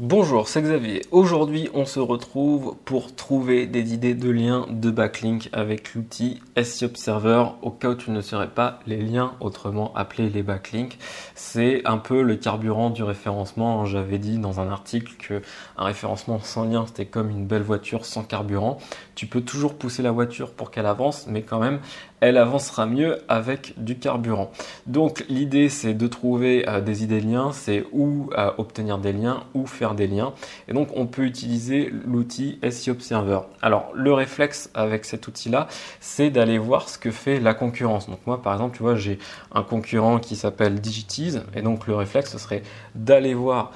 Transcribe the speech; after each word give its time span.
Bonjour, 0.00 0.46
c'est 0.46 0.62
Xavier. 0.62 1.02
Aujourd'hui, 1.10 1.70
on 1.74 1.84
se 1.84 1.98
retrouve 1.98 2.76
pour 2.84 3.16
trouver 3.16 3.66
des 3.66 3.94
idées 3.94 4.14
de 4.14 4.30
liens 4.30 4.64
de 4.70 4.92
backlink 4.92 5.48
avec 5.52 5.92
l'outil 5.92 6.40
SEO 6.62 6.86
Observer 6.86 7.44
au 7.62 7.72
cas 7.72 7.88
où 7.88 7.94
tu 7.96 8.12
ne 8.12 8.20
serais 8.20 8.48
pas 8.48 8.78
les 8.86 9.02
liens, 9.02 9.32
autrement 9.40 9.92
appelés 9.96 10.30
les 10.30 10.44
backlinks. 10.44 10.96
C'est 11.34 11.84
un 11.84 11.98
peu 11.98 12.22
le 12.22 12.36
carburant 12.36 12.90
du 12.90 13.02
référencement. 13.02 13.86
J'avais 13.86 14.18
dit 14.18 14.38
dans 14.38 14.60
un 14.60 14.70
article 14.70 15.14
que 15.18 15.42
un 15.76 15.86
référencement 15.86 16.38
sans 16.38 16.64
lien, 16.66 16.86
c'était 16.86 17.06
comme 17.06 17.28
une 17.28 17.46
belle 17.46 17.62
voiture 17.62 18.06
sans 18.06 18.22
carburant. 18.22 18.78
Tu 19.16 19.26
peux 19.26 19.40
toujours 19.40 19.74
pousser 19.74 20.04
la 20.04 20.12
voiture 20.12 20.52
pour 20.52 20.70
qu'elle 20.70 20.86
avance, 20.86 21.26
mais 21.26 21.42
quand 21.42 21.58
même, 21.58 21.80
elle 22.20 22.36
avancera 22.36 22.86
mieux 22.86 23.18
avec 23.28 23.74
du 23.76 23.98
carburant. 23.98 24.52
Donc 24.86 25.24
l'idée 25.28 25.68
c'est 25.68 25.94
de 25.94 26.06
trouver 26.06 26.68
euh, 26.68 26.80
des 26.80 27.02
idées 27.02 27.20
de 27.20 27.26
liens, 27.26 27.50
c'est 27.52 27.84
où 27.92 28.30
euh, 28.38 28.50
obtenir 28.58 28.98
des 28.98 29.12
liens, 29.12 29.42
ou 29.54 29.66
faire 29.66 29.87
des 29.94 30.06
liens. 30.06 30.32
Et 30.68 30.72
donc 30.72 30.88
on 30.94 31.06
peut 31.06 31.24
utiliser 31.24 31.92
l'outil 32.06 32.58
SEO 32.70 32.92
Observer. 32.92 33.40
Alors 33.62 33.90
le 33.94 34.12
réflexe 34.12 34.70
avec 34.74 35.04
cet 35.04 35.28
outil-là, 35.28 35.68
c'est 36.00 36.30
d'aller 36.30 36.58
voir 36.58 36.88
ce 36.88 36.98
que 36.98 37.10
fait 37.10 37.40
la 37.40 37.54
concurrence. 37.54 38.08
Donc 38.08 38.20
moi 38.26 38.42
par 38.42 38.52
exemple, 38.54 38.76
tu 38.76 38.82
vois, 38.82 38.96
j'ai 38.96 39.18
un 39.52 39.62
concurrent 39.62 40.18
qui 40.18 40.36
s'appelle 40.36 40.80
Digitize, 40.80 41.44
et 41.54 41.62
donc 41.62 41.86
le 41.86 41.94
réflexe 41.94 42.32
ce 42.32 42.38
serait 42.38 42.62
d'aller 42.94 43.34
voir 43.34 43.72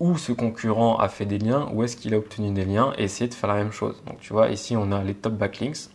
où 0.00 0.16
ce 0.16 0.32
concurrent 0.32 0.96
a 0.98 1.08
fait 1.08 1.24
des 1.24 1.38
liens, 1.38 1.68
où 1.72 1.82
est-ce 1.82 1.96
qu'il 1.96 2.14
a 2.14 2.18
obtenu 2.18 2.52
des 2.52 2.64
liens, 2.64 2.92
et 2.98 3.04
essayer 3.04 3.28
de 3.28 3.34
faire 3.34 3.48
la 3.48 3.56
même 3.56 3.72
chose. 3.72 4.02
Donc 4.06 4.20
tu 4.20 4.32
vois, 4.32 4.48
ici 4.48 4.76
on 4.76 4.92
a 4.92 5.02
les 5.02 5.14
top 5.14 5.34
backlinks, 5.34 5.88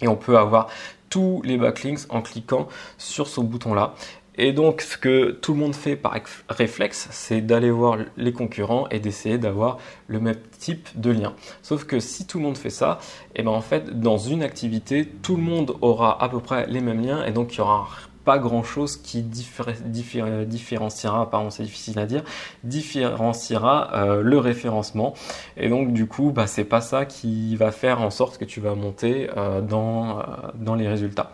et 0.00 0.08
on 0.08 0.16
peut 0.16 0.36
avoir 0.36 0.68
tous 1.08 1.42
les 1.44 1.58
backlinks 1.58 2.00
en 2.08 2.22
cliquant 2.22 2.68
sur 2.98 3.28
ce 3.28 3.40
bouton 3.40 3.74
là. 3.74 3.94
Et 4.36 4.52
donc, 4.52 4.80
ce 4.80 4.96
que 4.96 5.30
tout 5.30 5.52
le 5.52 5.58
monde 5.58 5.74
fait 5.74 5.94
par 5.94 6.16
réflexe, 6.48 7.08
c'est 7.10 7.42
d'aller 7.42 7.70
voir 7.70 7.98
les 8.16 8.32
concurrents 8.32 8.88
et 8.90 8.98
d'essayer 8.98 9.36
d'avoir 9.36 9.78
le 10.06 10.20
même 10.20 10.38
type 10.58 10.88
de 10.94 11.10
lien. 11.10 11.34
Sauf 11.62 11.84
que 11.84 12.00
si 12.00 12.26
tout 12.26 12.38
le 12.38 12.44
monde 12.44 12.56
fait 12.56 12.70
ça, 12.70 12.98
et 13.34 13.40
eh 13.40 13.42
ben 13.42 13.50
en 13.50 13.60
fait, 13.60 14.00
dans 14.00 14.18
une 14.18 14.42
activité, 14.42 15.06
tout 15.22 15.36
le 15.36 15.42
monde 15.42 15.76
aura 15.82 16.22
à 16.22 16.28
peu 16.28 16.40
près 16.40 16.66
les 16.66 16.80
mêmes 16.80 17.02
liens 17.04 17.24
et 17.24 17.32
donc 17.32 17.54
il 17.54 17.58
y 17.58 17.60
aura 17.60 17.86
pas 18.24 18.38
grand 18.38 18.62
chose 18.62 18.96
qui 18.96 19.22
différenciera, 19.22 21.30
pardon 21.30 21.50
c'est 21.50 21.64
difficile 21.64 21.98
à 21.98 22.06
dire, 22.06 22.22
différenciera 22.64 23.90
euh, 23.94 24.22
le 24.22 24.38
référencement. 24.38 25.14
Et 25.56 25.68
donc 25.68 25.92
du 25.92 26.06
coup, 26.06 26.30
bah, 26.30 26.46
c'est 26.46 26.64
pas 26.64 26.80
ça 26.80 27.04
qui 27.04 27.56
va 27.56 27.72
faire 27.72 28.00
en 28.00 28.10
sorte 28.10 28.38
que 28.38 28.44
tu 28.44 28.60
vas 28.60 28.74
monter 28.74 29.30
euh, 29.36 29.60
dans, 29.60 30.18
euh, 30.18 30.22
dans 30.54 30.74
les 30.74 30.88
résultats. 30.88 31.32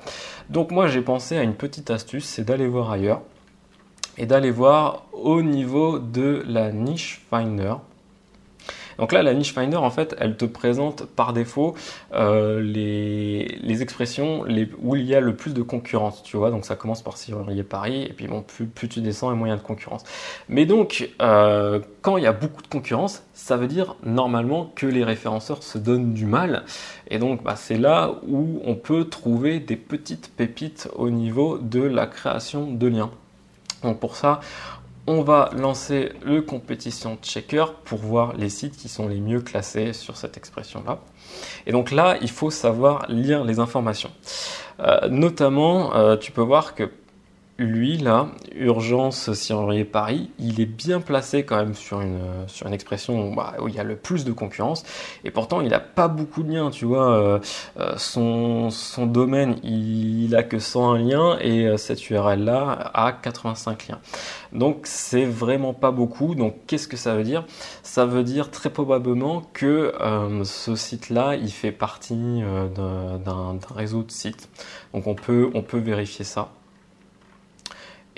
Donc 0.50 0.70
moi 0.70 0.86
j'ai 0.86 1.02
pensé 1.02 1.36
à 1.36 1.42
une 1.42 1.54
petite 1.54 1.90
astuce, 1.90 2.24
c'est 2.24 2.44
d'aller 2.44 2.66
voir 2.66 2.90
ailleurs 2.90 3.20
et 4.16 4.26
d'aller 4.26 4.50
voir 4.50 5.04
au 5.12 5.42
niveau 5.42 5.98
de 5.98 6.42
la 6.46 6.72
niche 6.72 7.22
finder. 7.30 7.74
Donc 8.98 9.12
là, 9.12 9.22
la 9.22 9.32
niche 9.32 9.54
finder, 9.54 9.76
en 9.76 9.90
fait, 9.90 10.16
elle 10.18 10.36
te 10.36 10.44
présente 10.44 11.06
par 11.06 11.32
défaut 11.32 11.74
euh, 12.14 12.60
les, 12.60 13.82
expressions 13.82 14.44
où 14.82 14.96
il 14.96 15.04
y 15.04 15.14
a 15.14 15.20
le 15.20 15.36
plus 15.36 15.54
de 15.54 15.62
concurrence, 15.62 16.22
tu 16.22 16.36
vois. 16.36 16.50
Donc 16.50 16.64
ça 16.64 16.74
commence 16.74 17.02
par 17.02 17.16
Cyril 17.16 17.64
Paris, 17.64 18.02
et 18.02 18.12
puis 18.12 18.26
bon, 18.26 18.42
plus, 18.42 18.88
tu 18.88 19.00
descends, 19.00 19.32
et 19.32 19.36
moins 19.36 19.48
il 19.48 19.50
y 19.50 19.54
a 19.54 19.56
de 19.56 19.62
concurrence. 19.62 20.02
Mais 20.48 20.66
donc, 20.66 21.10
euh, 21.22 21.80
quand 22.02 22.16
il 22.16 22.24
y 22.24 22.26
a 22.26 22.32
beaucoup 22.32 22.62
de 22.62 22.66
concurrence, 22.66 23.22
ça 23.34 23.56
veut 23.56 23.68
dire 23.68 23.94
normalement 24.02 24.72
que 24.74 24.86
les 24.86 25.04
référenceurs 25.04 25.62
se 25.62 25.78
donnent 25.78 26.12
du 26.12 26.26
mal. 26.26 26.64
Et 27.08 27.18
donc, 27.18 27.44
bah, 27.44 27.54
c'est 27.56 27.78
là 27.78 28.14
où 28.26 28.60
on 28.64 28.74
peut 28.74 29.04
trouver 29.04 29.60
des 29.60 29.76
petites 29.76 30.32
pépites 30.36 30.88
au 30.96 31.10
niveau 31.10 31.58
de 31.58 31.82
la 31.82 32.06
création 32.06 32.72
de 32.72 32.86
liens. 32.88 33.10
Donc 33.82 34.00
pour 34.00 34.16
ça, 34.16 34.40
on 35.08 35.22
va 35.22 35.48
lancer 35.56 36.12
le 36.22 36.42
compétition 36.42 37.16
checker 37.22 37.64
pour 37.84 37.98
voir 37.98 38.34
les 38.36 38.50
sites 38.50 38.76
qui 38.76 38.88
sont 38.88 39.08
les 39.08 39.20
mieux 39.20 39.40
classés 39.40 39.94
sur 39.94 40.18
cette 40.18 40.36
expression-là. 40.36 40.98
Et 41.66 41.72
donc 41.72 41.90
là, 41.90 42.18
il 42.20 42.30
faut 42.30 42.50
savoir 42.50 43.06
lire 43.08 43.42
les 43.42 43.58
informations. 43.58 44.10
Euh, 44.80 45.08
notamment, 45.08 45.96
euh, 45.96 46.18
tu 46.18 46.30
peux 46.30 46.42
voir 46.42 46.74
que 46.74 46.90
lui, 47.58 47.98
là, 47.98 48.28
Urgence 48.54 49.32
Sirorier 49.32 49.84
Paris, 49.84 50.30
il 50.38 50.60
est 50.60 50.66
bien 50.66 51.00
placé 51.00 51.44
quand 51.44 51.56
même 51.56 51.74
sur 51.74 52.00
une, 52.00 52.72
expression 52.72 53.34
bah, 53.34 53.54
où 53.60 53.66
il 53.66 53.74
y 53.74 53.80
a 53.80 53.84
le 53.84 53.96
plus 53.96 54.24
de 54.24 54.30
concurrence. 54.30 54.84
Et 55.24 55.32
pourtant, 55.32 55.60
il 55.60 55.70
n'a 55.70 55.80
pas 55.80 56.06
beaucoup 56.06 56.44
de 56.44 56.52
liens, 56.52 56.70
tu 56.70 56.84
vois. 56.84 57.10
Euh, 57.10 57.40
euh, 57.80 57.94
son, 57.96 58.70
son 58.70 59.06
domaine, 59.06 59.56
il, 59.64 60.36
a 60.36 60.44
que 60.44 60.60
101 60.60 60.98
liens 60.98 61.38
et 61.40 61.66
euh, 61.66 61.76
cette 61.76 62.08
URL-là 62.08 62.92
a 62.94 63.10
85 63.10 63.88
liens. 63.88 64.00
Donc, 64.52 64.82
c'est 64.84 65.24
vraiment 65.24 65.74
pas 65.74 65.90
beaucoup. 65.90 66.36
Donc, 66.36 66.54
qu'est-ce 66.68 66.86
que 66.86 66.96
ça 66.96 67.16
veut 67.16 67.24
dire? 67.24 67.44
Ça 67.82 68.06
veut 68.06 68.22
dire 68.22 68.52
très 68.52 68.70
probablement 68.70 69.42
que 69.52 69.92
ce 70.44 70.76
site-là, 70.76 71.34
il 71.34 71.50
fait 71.50 71.72
partie 71.72 72.42
d'un 72.76 73.58
réseau 73.74 74.04
de 74.04 74.10
sites. 74.10 74.48
Donc, 74.94 75.06
on 75.06 75.14
peut, 75.14 75.50
on 75.54 75.62
peut 75.62 75.78
vérifier 75.78 76.24
ça. 76.24 76.50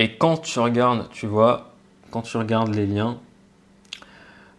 Et 0.01 0.13
quand 0.13 0.39
tu 0.39 0.59
regardes, 0.61 1.11
tu 1.11 1.27
vois, 1.27 1.75
quand 2.11 2.23
tu 2.23 2.39
regardes 2.39 2.75
les 2.75 2.87
liens, 2.87 3.19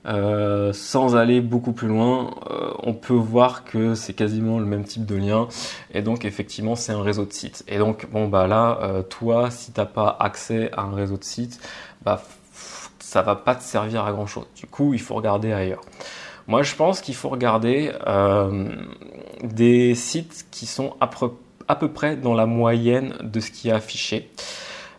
euh, 0.06 0.72
sans 0.72 1.16
aller 1.16 1.42
beaucoup 1.42 1.72
plus 1.72 1.88
loin, 1.88 2.36
euh, 2.52 2.72
on 2.84 2.94
peut 2.94 3.16
voir 3.16 3.64
que 3.64 3.96
c'est 3.96 4.14
quasiment 4.14 4.60
le 4.60 4.68
même 4.68 4.84
type 4.84 5.04
de 5.04 5.16
lien 5.16 5.48
et 5.96 6.04
donc 6.04 6.26
effectivement 6.26 6.76
c'est 6.76 6.92
un 6.92 7.02
réseau 7.02 7.26
de 7.26 7.34
sites. 7.34 7.64
Et 7.68 7.80
donc 7.80 8.08
bon 8.12 8.28
bah 8.28 8.46
là, 8.46 8.78
euh, 8.84 9.02
toi 9.02 9.50
si 9.50 9.72
t'as 9.72 9.86
pas 9.86 10.16
accès 10.20 10.70
à 10.74 10.82
un 10.82 10.94
réseau 10.94 11.18
de 11.18 11.24
sites, 11.24 11.60
bah 12.04 12.22
ça 13.00 13.24
va 13.24 13.36
pas 13.36 13.56
te 13.56 13.64
servir 13.64 14.06
à 14.06 14.12
grand 14.12 14.28
chose. 14.28 14.46
Du 14.56 14.68
coup 14.68 14.94
il 14.94 15.02
faut 15.02 15.16
regarder 15.16 15.54
ailleurs. 15.54 15.82
Moi 16.46 16.62
je 16.62 16.76
pense 16.76 17.02
qu'il 17.02 17.16
faut 17.16 17.30
regarder 17.30 17.92
des 19.42 19.96
sites 19.96 20.46
qui 20.52 20.68
sont 20.68 20.96
à 21.00 21.76
peu 21.76 21.88
près 21.92 22.16
dans 22.16 22.36
la 22.36 22.46
moyenne 22.46 23.16
de 23.24 23.40
ce 23.40 23.50
qui 23.50 23.70
est 23.70 23.74
affiché. 23.74 24.30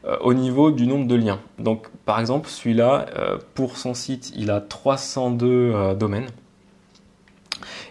Euh, 0.04 0.16
au 0.20 0.34
niveau 0.34 0.72
du 0.72 0.88
nombre 0.88 1.06
de 1.06 1.14
liens. 1.14 1.38
Donc 1.60 1.88
par 2.04 2.18
exemple, 2.18 2.48
celui-là, 2.48 3.06
euh, 3.16 3.38
pour 3.54 3.76
son 3.76 3.94
site, 3.94 4.32
il 4.34 4.50
a 4.50 4.60
302 4.60 5.46
euh, 5.46 5.94
domaines. 5.94 6.26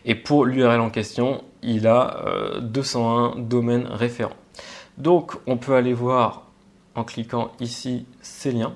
Et 0.04 0.16
pour 0.16 0.44
l'URL 0.46 0.82
en 0.82 0.90
question, 0.90 1.42
il 1.64 1.88
a 1.88 2.58
201 2.62 3.36
domaines 3.38 3.86
référents. 3.86 4.36
Donc 4.98 5.38
on 5.48 5.56
peut 5.58 5.76
aller 5.76 5.94
voir 5.94 6.48
en 6.96 7.06
cliquant 7.06 7.52
ici 7.62 8.06
ces 8.22 8.52
liens. 8.52 8.74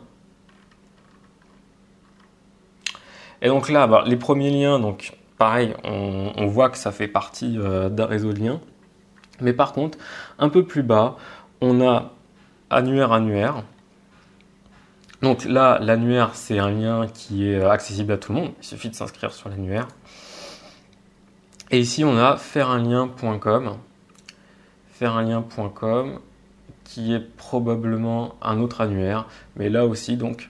Et 3.41 3.49
donc 3.49 3.67
là, 3.67 3.87
bah, 3.87 4.03
les 4.05 4.15
premiers 4.15 4.51
liens, 4.51 4.79
donc 4.79 5.17
pareil, 5.37 5.73
on, 5.83 6.31
on 6.37 6.45
voit 6.45 6.69
que 6.69 6.77
ça 6.77 6.91
fait 6.91 7.09
partie 7.09 7.57
d'un 7.57 8.05
réseau 8.05 8.31
de 8.31 8.39
liens. 8.39 8.61
Mais 9.41 9.51
par 9.51 9.73
contre, 9.73 9.97
un 10.39 10.47
peu 10.47 10.63
plus 10.63 10.83
bas, 10.83 11.17
on 11.59 11.85
a 11.85 12.14
annuaire 12.75 13.11
annuaire. 13.13 13.63
Donc 15.21 15.45
là, 15.45 15.79
l'annuaire, 15.81 16.35
c'est 16.35 16.59
un 16.59 16.69
lien 16.69 17.07
qui 17.07 17.47
est 17.47 17.63
accessible 17.63 18.11
à 18.11 18.17
tout 18.17 18.33
le 18.33 18.41
monde. 18.41 18.51
Il 18.61 18.65
suffit 18.65 18.89
de 18.89 18.95
s'inscrire 18.95 19.31
sur 19.31 19.49
l'annuaire. 19.49 19.87
Et 21.71 21.79
ici, 21.79 22.03
on 22.03 22.17
a 22.17 22.37
faire 22.37 22.69
un 22.69 22.83
lien.com. 22.83 23.77
Faire 24.91 25.15
un 25.15 25.23
lien.com 25.23 26.19
qui 26.83 27.13
est 27.13 27.19
probablement 27.19 28.35
un 28.41 28.59
autre 28.59 28.81
annuaire. 28.81 29.25
Mais 29.55 29.69
là 29.69 29.85
aussi, 29.85 30.17
donc, 30.17 30.49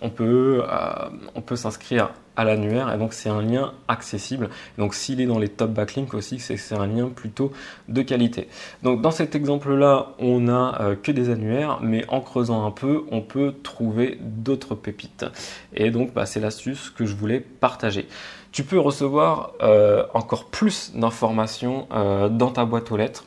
on 0.00 0.08
peut, 0.08 0.62
euh, 0.62 1.08
on 1.34 1.42
peut 1.42 1.56
s'inscrire 1.56 2.10
à 2.36 2.44
l'annuaire 2.44 2.92
et 2.92 2.98
donc 2.98 3.12
c'est 3.12 3.28
un 3.28 3.42
lien 3.42 3.72
accessible. 3.88 4.50
Donc 4.78 4.94
s'il 4.94 5.20
est 5.20 5.26
dans 5.26 5.38
les 5.38 5.48
top 5.48 5.70
backlinks 5.70 6.14
aussi, 6.14 6.38
c'est 6.38 6.74
un 6.74 6.86
lien 6.86 7.08
plutôt 7.08 7.52
de 7.88 8.02
qualité. 8.02 8.48
Donc 8.82 9.02
dans 9.02 9.10
cet 9.10 9.34
exemple-là, 9.34 10.14
on 10.18 10.40
n'a 10.40 10.80
euh, 10.80 10.96
que 10.96 11.12
des 11.12 11.30
annuaires, 11.30 11.78
mais 11.82 12.04
en 12.08 12.20
creusant 12.20 12.66
un 12.66 12.70
peu, 12.70 13.04
on 13.10 13.20
peut 13.20 13.54
trouver 13.62 14.18
d'autres 14.20 14.74
pépites. 14.74 15.24
Et 15.74 15.90
donc 15.90 16.12
bah, 16.12 16.26
c'est 16.26 16.40
l'astuce 16.40 16.90
que 16.90 17.06
je 17.06 17.14
voulais 17.14 17.40
partager. 17.40 18.06
Tu 18.52 18.64
peux 18.64 18.78
recevoir 18.78 19.52
euh, 19.62 20.04
encore 20.14 20.46
plus 20.46 20.92
d'informations 20.94 21.88
dans 22.30 22.50
ta 22.50 22.64
boîte 22.64 22.90
aux 22.90 22.96
lettres 22.96 23.24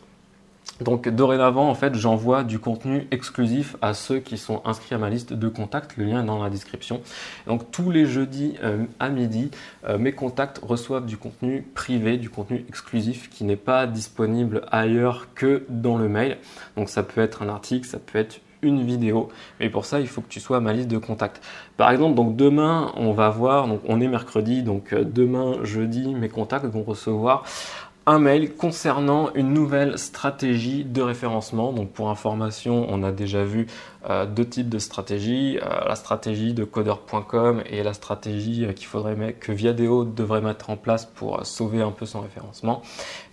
donc 0.82 1.10
dorénavant, 1.10 1.70
en 1.70 1.76
fait, 1.76 1.96
j'envoie 1.96 2.44
du 2.44 2.60
contenu 2.60 3.08
exclusif 3.12 3.76
à 3.82 3.94
ceux 3.94 4.20
qui 4.20 4.38
sont 4.38 4.62
inscrits 4.66 4.96
à 4.96 4.98
ma 4.98 5.10
liste 5.10 5.34
de 5.34 5.50
contacts. 5.50 5.98
Le 5.98 6.06
lien 6.06 6.24
est 6.24 6.26
dans 6.26 6.42
la 6.42 6.50
description. 6.50 7.02
Donc 7.48 7.70
tous 7.72 7.92
les 7.92 8.06
jeudis 8.06 8.56
euh, 8.64 8.86
à 9.00 9.10
midi, 9.10 9.52
euh, 9.88 9.98
mes 9.98 10.14
contacts 10.14 10.60
reçoivent 10.64 11.06
du 11.06 11.18
contenu 11.18 11.64
privé, 11.74 12.18
du 12.18 12.30
contenu 12.30 12.66
exclusif 12.70 13.30
qui 13.30 13.44
n'est 13.44 13.58
pas 13.58 13.88
disponible 13.88 14.62
ailleurs 14.72 15.28
que 15.36 15.66
dans 15.70 15.98
le 15.98 16.08
mail. 16.08 16.38
Donc 16.78 16.90
ça 16.90 17.04
peut 17.04 17.22
être 17.22 17.42
un 17.42 17.50
article, 17.50 17.86
ça 17.86 18.00
peut 18.00 18.18
être 18.18 18.40
une 18.62 18.84
vidéo. 18.84 19.30
Mais 19.60 19.70
pour 19.70 19.86
ça, 19.86 20.00
il 20.00 20.08
faut 20.08 20.22
que 20.22 20.28
tu 20.28 20.40
sois 20.40 20.58
à 20.58 20.60
ma 20.60 20.74
liste 20.74 20.90
de 20.90 20.98
contacts. 20.98 21.42
Par 21.78 21.92
exemple, 21.92 22.16
donc 22.16 22.36
demain, 22.36 22.92
on 22.96 23.14
va 23.14 23.30
voir, 23.30 23.68
donc 23.68 23.82
on 23.86 24.02
est 24.02 24.08
mercredi, 24.08 24.64
donc 24.64 24.94
euh, 24.94 25.04
demain, 25.04 25.64
jeudi, 25.64 26.14
mes 26.14 26.30
contacts 26.30 26.66
vont 26.66 26.84
recevoir 26.84 27.44
un 28.06 28.20
mail 28.20 28.56
concernant 28.56 29.32
une 29.36 29.54
nouvelle 29.54 29.98
stratégie 30.00 30.84
de 30.84 31.02
référencement. 31.02 31.74
Donc 31.74 31.92
pour 31.92 32.10
information, 32.10 32.88
on 32.90 33.04
a 33.04 33.12
déjà 33.12 33.44
vu 33.44 33.68
euh, 34.10 34.26
deux 34.26 34.46
types 34.46 34.70
de 34.70 34.80
stratégies, 34.80 35.60
euh, 35.62 35.88
la 35.88 35.96
stratégie 35.96 36.54
de 36.54 36.64
codeur.com 36.64 37.62
et 37.70 37.84
la 37.84 37.94
stratégie 37.94 38.66
euh, 38.66 38.74
qu'il 38.74 38.88
faudrait 38.88 39.34
que 39.34 39.52
Viadeo 39.52 40.06
devrait 40.06 40.42
mettre 40.42 40.70
en 40.70 40.78
place 40.78 41.06
pour 41.06 41.46
sauver 41.46 41.82
un 41.82 41.92
peu 41.92 42.06
son 42.06 42.22
référencement. 42.22 42.82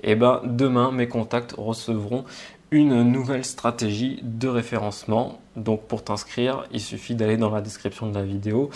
Et 0.02 0.12
eh 0.12 0.14
ben 0.14 0.42
demain, 0.44 0.92
mes 0.92 1.08
contacts 1.08 1.54
recevront 1.56 2.24
une 2.70 3.02
nouvelle 3.02 3.44
stratégie 3.44 4.18
de 4.22 4.48
référencement. 4.48 5.40
Donc 5.56 5.82
pour 5.82 6.02
t'inscrire, 6.02 6.64
il 6.72 6.80
suffit 6.80 7.14
d'aller 7.14 7.36
dans 7.36 7.50
la 7.50 7.60
description 7.60 8.08
de 8.08 8.14
la 8.14 8.24
vidéo 8.24 8.70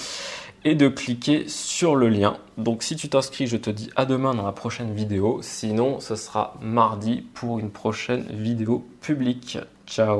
et 0.64 0.74
de 0.74 0.88
cliquer 0.88 1.48
sur 1.48 1.96
le 1.96 2.08
lien. 2.08 2.36
Donc 2.58 2.82
si 2.82 2.96
tu 2.96 3.08
t'inscris, 3.08 3.46
je 3.46 3.56
te 3.56 3.70
dis 3.70 3.90
à 3.96 4.04
demain 4.04 4.34
dans 4.34 4.44
la 4.44 4.52
prochaine 4.52 4.94
vidéo. 4.94 5.40
Sinon, 5.42 6.00
ce 6.00 6.16
sera 6.16 6.54
mardi 6.60 7.24
pour 7.34 7.58
une 7.58 7.70
prochaine 7.70 8.26
vidéo 8.30 8.84
publique. 9.00 9.58
Ciao 9.86 10.18